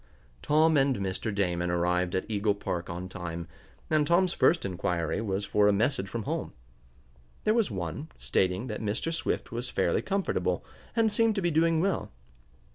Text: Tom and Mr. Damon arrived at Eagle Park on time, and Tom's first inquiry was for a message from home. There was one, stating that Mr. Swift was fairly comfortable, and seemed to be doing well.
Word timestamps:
Tom 0.41 0.77
and 0.77 0.95
Mr. 0.97 1.31
Damon 1.31 1.69
arrived 1.69 2.15
at 2.15 2.25
Eagle 2.27 2.55
Park 2.55 2.89
on 2.89 3.07
time, 3.07 3.47
and 3.87 4.07
Tom's 4.07 4.33
first 4.33 4.65
inquiry 4.65 5.21
was 5.21 5.45
for 5.45 5.67
a 5.67 5.71
message 5.71 6.09
from 6.09 6.23
home. 6.23 6.53
There 7.43 7.53
was 7.53 7.69
one, 7.69 8.09
stating 8.17 8.65
that 8.65 8.81
Mr. 8.81 9.13
Swift 9.13 9.51
was 9.51 9.69
fairly 9.69 10.01
comfortable, 10.01 10.65
and 10.95 11.11
seemed 11.13 11.35
to 11.35 11.41
be 11.43 11.51
doing 11.51 11.81
well. 11.81 12.11